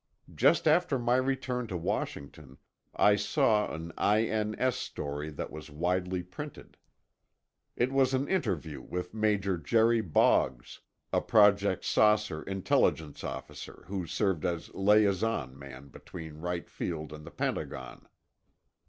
Just 0.33 0.67
after 0.67 0.97
my 0.97 1.15
return 1.17 1.67
to 1.67 1.77
Washington, 1.77 2.57
I 2.95 3.15
saw 3.15 3.71
an 3.71 3.91
I.N.S. 3.99 4.75
story 4.75 5.29
that 5.29 5.51
was 5.51 5.69
widely 5.69 6.23
printed. 6.23 6.75
It 7.75 7.91
was 7.91 8.11
an 8.15 8.27
interview 8.27 8.81
with 8.81 9.13
Major 9.13 9.59
Jerry 9.59 10.01
Boggs, 10.01 10.79
a 11.13 11.21
Project 11.21 11.85
"Saucer" 11.85 12.41
Intelligence 12.41 13.23
officer 13.23 13.83
who 13.85 14.07
served 14.07 14.43
as 14.43 14.73
liaison 14.73 15.55
man 15.55 15.89
between 15.89 16.37
Wright 16.37 16.67
Field 16.67 17.13
and 17.13 17.23
the 17.23 17.29
Pentagon. 17.29 18.07